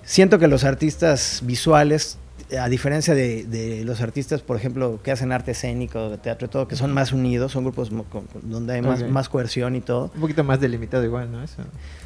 [0.04, 2.18] siento que los artistas visuales,
[2.60, 6.68] a diferencia de, de los artistas, por ejemplo, que hacen arte escénico, teatro y todo,
[6.68, 7.92] que son más unidos, son grupos
[8.44, 10.12] donde hay más, más coerción y todo.
[10.16, 11.44] Un poquito más delimitado igual, ¿no?
[11.44, 11.62] Eso.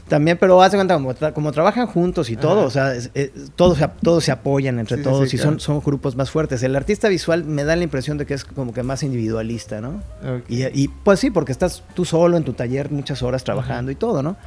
[0.07, 2.67] También, pero haz de cuenta, como, tra- como trabajan juntos y todo, Ajá.
[2.67, 5.51] o sea, es- es- todos, todos se apoyan entre Sí, todos sí, y claro.
[5.51, 6.63] son, son grupos más fuertes.
[6.63, 10.01] El artista visual me da la impresión de que es como que más individualista, ¿no?
[10.49, 13.95] Y, y, pues sí, porque estás tú solo en tu taller muchas horas trabajando y
[13.95, 14.37] todo, ¿no?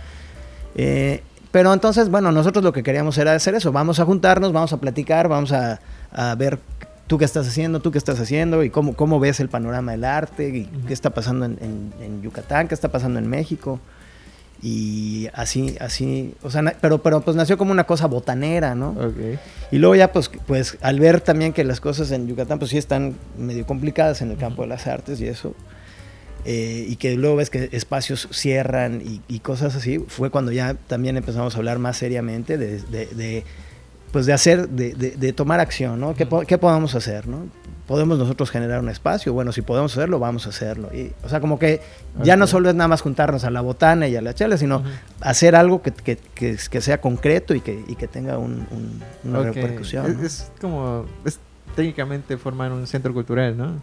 [0.74, 1.22] Eh,
[1.54, 4.78] pero entonces, bueno, nosotros lo que queríamos era hacer eso, vamos a juntarnos, vamos a
[4.78, 5.78] platicar, vamos a,
[6.10, 6.58] a ver
[7.06, 10.02] tú qué estás haciendo, tú qué estás haciendo y cómo, cómo ves el panorama del
[10.04, 13.78] arte y qué está pasando en, en- en Yucatán, qué está pasando en México.
[14.62, 18.90] Y así, así, o sea, pero, pero pues nació como una cosa botanera, ¿no?
[18.90, 19.38] Ok.
[19.70, 22.78] Y luego ya, pues, pues al ver también que las cosas en Yucatán, pues sí
[22.78, 25.54] están medio complicadas en el campo de las artes y eso,
[26.44, 30.74] eh, y que luego ves que espacios cierran y, y cosas así, fue cuando ya
[30.88, 33.44] también empezamos a hablar más seriamente de, de- de,
[34.12, 36.14] pues de hacer, de, de- tomar acción, ¿no?
[36.14, 37.46] ¿Qué, qué podemos hacer, no?
[37.88, 39.33] ¿Podemos nosotros generar un espacio?
[39.35, 40.88] Bueno, si podemos hacerlo, vamos a hacerlo.
[40.94, 41.80] Y, o sea, como que
[42.22, 44.83] ya no solo es nada más juntarnos a la botana y a la chela, sino
[45.20, 49.02] hacer algo que, que- que- que sea concreto y que, y que tenga un- un-
[49.24, 50.07] una repercusión.
[50.07, 50.22] Es, ¿no?
[50.26, 51.07] es como.
[51.26, 51.38] Es
[51.74, 53.83] técnicamente formar un centro cultural, ¿no?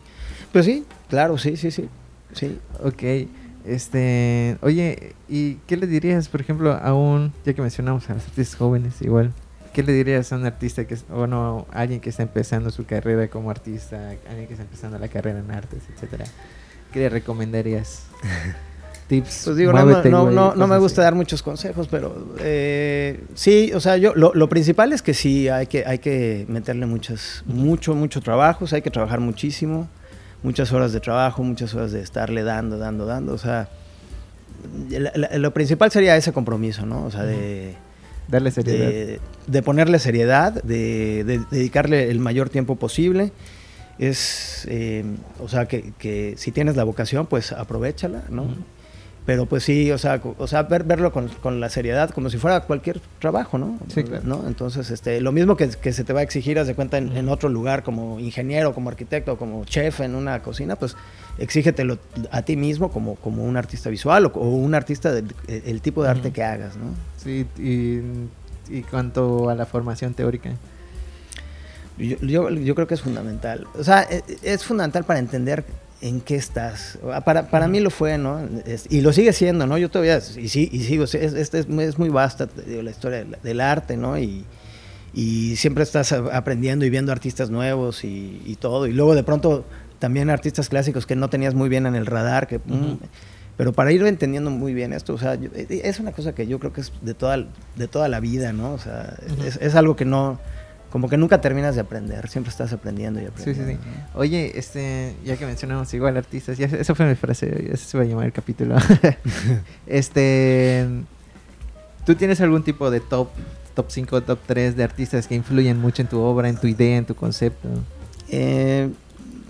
[0.54, 1.88] Pues sí, claro, sí, sí, sí.
[2.34, 2.60] Sí.
[2.84, 3.04] Ok.
[3.66, 4.58] Este.
[4.62, 7.32] Oye, ¿y qué le dirías, por ejemplo, a un.
[7.46, 9.34] Ya que mencionamos a los artistas jóvenes, igual.
[9.74, 12.72] ¿Qué le dirías a un artista que es, o no, a alguien que está empezando
[12.72, 16.26] su carrera como artista, alguien que está empezando la carrera en artes, etcétera?
[16.92, 18.04] ¿Qué le recomendarías?
[19.08, 19.42] Tips.
[19.46, 19.86] Pues digo, no,
[20.32, 21.06] no, no, me gusta así.
[21.06, 25.50] dar muchos consejos, pero eh, sí, o sea, yo lo, lo principal es que sí
[25.50, 29.90] hay que, hay que meterle muchas, mucho, mucho trabajo, o sea, hay que trabajar muchísimo,
[30.44, 33.70] muchas horas de trabajo, muchas horas de estarle dando, dando, dando, o sea,
[34.90, 37.06] la- la- lo principal sería ese compromiso, ¿no?
[37.06, 37.76] O sea, de,
[38.28, 38.88] Darle seriedad.
[38.88, 43.32] de, de ponerle seriedad, de, de dedicarle el mayor tiempo posible.
[44.00, 45.04] Es, eh,
[45.40, 48.46] o sea, que, que si tienes la vocación, pues aprovechala, ¿no?
[49.24, 52.38] Pero pues sí, o sea, o sea ver- verlo con, con la seriedad, como si
[52.40, 53.78] fuera cualquier trabajo, ¿no?
[53.94, 54.24] Sí, claro.
[54.26, 54.48] ¿No?
[54.48, 57.16] Entonces, este, lo mismo que, que se te va a exigir, haz de cuenta, en,
[57.16, 60.96] en otro lugar, como ingeniero, como arquitecto, como chef en una cocina, pues
[61.38, 62.00] exígetelo
[62.32, 66.02] a ti mismo como, como un artista visual o, o un artista del el, tipo
[66.04, 66.34] de arte Ujú.
[66.34, 66.86] que hagas, ¿no?
[67.18, 68.00] Sí, y,
[68.76, 70.50] y cuanto a la formación teórica.
[71.98, 73.68] Yo, yo, yo creo que es fundamental.
[73.78, 75.64] O sea, e- es, fundamental para entender
[76.02, 76.98] en qué estás.
[77.26, 78.40] Para, para mí lo fue, ¿no?
[78.66, 79.78] Es- y lo sigue siendo, ¿no?
[79.78, 83.38] Yo todavía, y, sí, y sigo, es, es, es muy- vasta digo, la historia del,
[83.44, 84.18] del arte, ¿no?
[84.18, 84.44] Y,
[85.14, 88.88] y siempre estás aprendiendo y viendo artistas nuevos y, y todo.
[88.88, 89.66] Y luego de pronto
[90.00, 92.58] también artistas clásicos que no tenías muy bien en el radar, que...
[92.60, 92.98] mm,
[93.58, 96.48] pero para ir entendiendo muy bien esto, o sea, yo- e- es una cosa que
[96.48, 98.74] yo creo que es de toda, de toda la vida, ¿no?
[98.74, 99.16] O sea,
[99.60, 100.40] es algo que no,
[100.92, 103.82] como que nunca terminas de aprender, siempre estás aprendiendo y Sí, aprendiendo.
[103.82, 104.00] sí, sí.
[104.14, 108.04] Oye, este, ya que mencionamos igual artistas, ya, esa fue mi frase, ese se va
[108.04, 108.76] a llamar el capítulo.
[109.88, 110.88] este,
[112.06, 113.30] ¿tú tienes algún tipo de top,
[113.74, 116.98] top 5, top 3 de artistas que influyen mucho en tu obra, en tu idea,
[116.98, 117.70] en tu concepto?
[118.30, 118.90] Eh,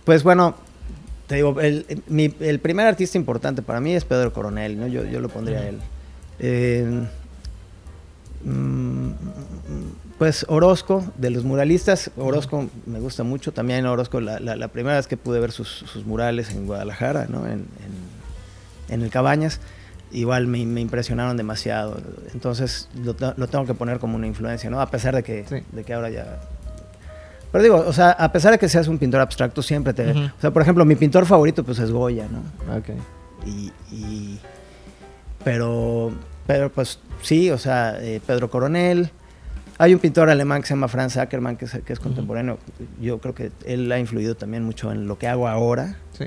[0.05, 0.55] pues bueno,
[1.27, 4.87] te digo, el, el- mi- el primer artista importante para mí es Pedro Coronel, ¿no?
[4.87, 5.79] Yo, yo lo pondría a él.
[6.39, 7.03] Eh,
[8.43, 9.09] mm,
[10.21, 13.53] pues Orozco, de los muralistas, Orozco me gusta mucho.
[13.53, 17.25] También Orozco, la, la- la primera vez que pude ver sus, sus murales en Guadalajara,
[17.27, 17.47] ¿no?
[17.47, 19.59] en, en- en el Cabañas,
[20.11, 21.97] igual me, me impresionaron demasiado.
[22.35, 24.79] Entonces lo, te- lo tengo que poner como una influencia, ¿no?
[24.79, 25.55] A pesar de que, Sí.
[25.71, 26.39] de que ahora ya
[27.51, 30.11] pero digo, o sea, a pesar de que seas un pintor abstracto, siempre te...
[30.11, 32.77] O sea, por ejemplo, mi pintor favorito pues es Goya, ¿no?
[32.77, 32.89] Ok.
[33.47, 33.71] Y...
[33.91, 34.39] y-
[35.43, 36.11] pero,
[36.45, 39.09] pero pues sí, o sea, eh, Pedro Coronel.
[39.81, 42.09] Hay un pintor alemán que se llama Franz Ackermann, que es, que es Ujú.
[42.09, 42.59] contemporáneo.
[43.01, 45.95] Yo creo que él ha influido también mucho en lo que hago ahora.
[46.17, 46.25] Sí.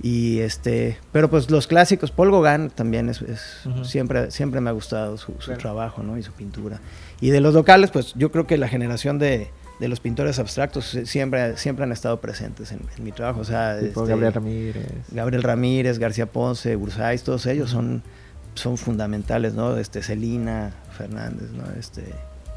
[0.00, 3.20] Y este, pero pues los clásicos, Paul Gauguin también es,
[3.82, 5.58] siempre, siempre me ha gustado su, su Claro.
[5.60, 6.16] trabajo, ¿no?
[6.16, 6.78] Y su pintura.
[7.20, 10.96] Y de los locales, pues yo creo que la generación de, de los pintores abstractos
[11.04, 13.40] siempre, siempre han estado presentes en, en mi trabajo.
[13.40, 14.86] O sea, este, Gabriel Ramírez.
[15.10, 18.04] Gabriel Ramírez, García Ponce, Bursáis, todos ellos son,
[18.54, 19.76] son fundamentales, ¿no?
[19.78, 21.64] Este, Celina Fernández, ¿no?
[21.76, 22.04] Este,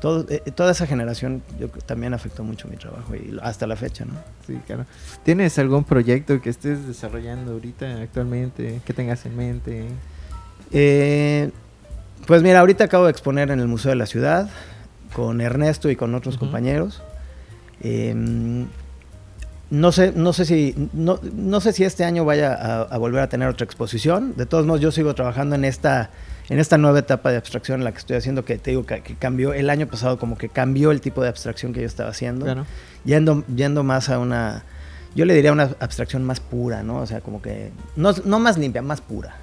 [0.02, 4.04] todo, eh, toda esa generación yo también afectó mucho mi trabajo y hasta la fecha,
[4.04, 4.16] ¿no?
[4.46, 4.86] Sí, claro.
[5.24, 9.86] ¿Tienes algún proyecto que estés desarrollando ahorita, actualmente, que tengas en mente?
[10.72, 11.52] Eh,
[12.26, 14.50] pues mira, ahorita acabo de exponer en el Museo de la Ciudad
[15.14, 17.02] con Ernesto y con otros compañeros.
[17.82, 18.16] Eh,
[19.70, 23.22] no sé, no sé si, no, no sé si este año vaya a, a volver
[23.22, 24.34] a tener otra exposición.
[24.36, 26.10] De todos modos, yo sigo trabajando en esta,
[26.52, 29.02] en esta nueva etapa de abstracción en la que estoy haciendo, que te digo que,
[29.02, 32.10] que cambió el año pasado, como que cambió el tipo de abstracción que yo estaba
[32.10, 32.66] haciendo, Claro.
[33.06, 34.64] yendo, yendo más a una,
[35.16, 36.98] yo le diría una abstracción más pura, ¿no?
[37.00, 39.36] O sea, como que no, no más limpia, más pura.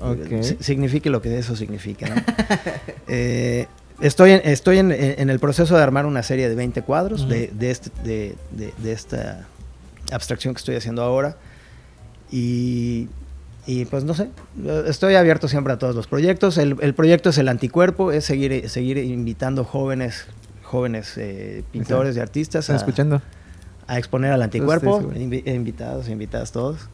[0.00, 0.42] Ok.
[0.42, 2.14] Si- Signifique lo que eso significa, ¿no?
[3.08, 3.66] Eh,
[4.00, 7.30] estoy en, estoy en, en el proceso de armar una serie de 20 cuadros Ujú.
[7.30, 8.36] de, de, este- de-
[8.78, 9.46] de esta
[10.12, 11.36] abstracción que estoy haciendo ahora.
[12.30, 13.08] Y,
[13.66, 14.28] y, pues no sé,
[14.86, 16.58] estoy abierto siempre a todos los proyectos.
[16.58, 20.26] El, el proyecto es el anticuerpo, es seguir, seguir invitando jóvenes
[20.62, 23.22] jóvenes eh, pintores y artistas ¿Están a, escuchando?
[23.88, 25.10] a exponer al anticuerpo,
[25.44, 26.88] invitados e invitadas todos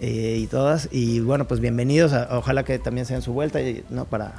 [0.00, 0.88] eh, y todas.
[0.90, 2.12] Y bueno, pues bienvenidos.
[2.12, 4.04] a- ojalá que también sean su vuelta, y, ¿no?
[4.06, 4.32] Para,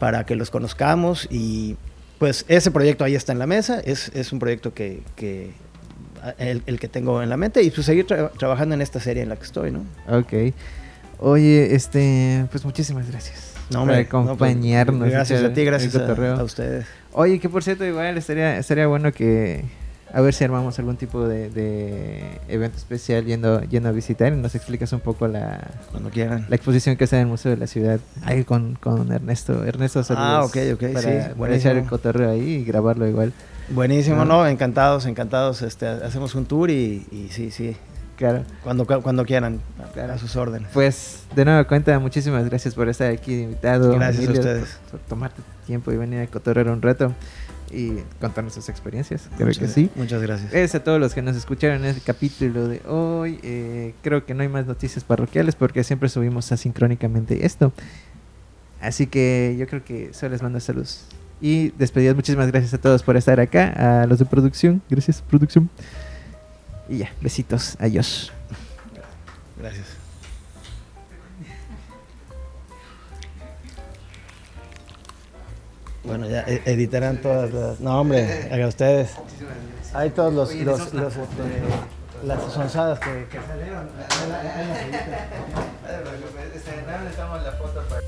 [0.00, 1.28] para que los conozcamos.
[1.30, 1.76] Y
[2.18, 3.78] pues ese proyecto ahí está en la mesa.
[3.78, 5.02] Es, es un proyecto que,
[6.38, 7.62] el, el que tengo en la mente.
[7.62, 9.80] Y pues seguir tra- trabajando en esta serie en la que estoy, ¿no?
[10.08, 10.32] Ok.
[11.18, 15.08] Oye, este, pues muchísimas gracias No, por no, pues, acompañarnos.
[15.08, 16.86] gracias a ti, gracias a, a ustedes.
[17.12, 19.64] Oye, que por cierto, igual estaría, estaría bueno que
[20.12, 24.36] a ver si armamos algún tipo de, de evento especial yendo, yendo a visitar y
[24.36, 25.60] nos explicas un poco la,
[25.92, 26.46] Cuando quieran.
[26.48, 28.00] la exposición que está en el Museo de la Ciudad.
[28.24, 29.64] Ahí con, con Ernesto.
[29.64, 30.26] Ernesto, saludos.
[30.28, 33.32] Ah, ok, ok, para, sí, para echar el cotorreo ahí y grabarlo igual.
[33.70, 34.24] Buenísimo, Ah.
[34.24, 34.46] ¿no?
[34.46, 35.62] Encantados, encantados.
[35.62, 37.76] Este, hacemos un tour y, y sí, sí.
[38.16, 38.44] Claro.
[38.62, 40.12] Cuando, cuando quieran, a- Claro.
[40.12, 40.68] a sus órdenes.
[40.72, 43.92] Pues, de nueva cuenta, muchísimas gracias por estar aquí invitado.
[43.94, 44.78] Gracias a ustedes.
[44.90, 47.12] Por, por tomarte tiempo y venir a cotorrear un rato
[47.72, 49.22] y contarnos sus experiencias.
[49.36, 49.90] Creo que Muchas- sí.
[49.96, 50.52] Muchas gracias.
[50.52, 53.40] Gracias a todos los que nos escucharon en el capítulo de hoy.
[53.42, 57.72] Eh, creo que no hay más noticias parroquiales porque siempre subimos asincrónicamente esto.
[58.80, 61.06] Así que yo creo que solo les mando saludos.
[61.46, 64.00] Y despedidas, muchísimas gracias a todos por estar acá.
[64.00, 65.68] A los de producción, gracias, producción.
[66.88, 68.32] Y ya, besitos, adiós.
[69.60, 69.88] Gracias.
[76.02, 77.78] Bueno, ya e- editarán todas las...
[77.78, 79.10] No, hombre, a ustedes.
[79.92, 80.54] Hay todos los...
[80.54, 81.26] Los, los, este,
[82.24, 83.90] las sonzadas que, que salieron.
[86.54, 88.00] Necesitamos la foto para...